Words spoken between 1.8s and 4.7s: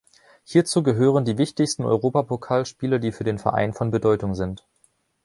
Europapokalspiele, die für den Verein von Bedeutung sind.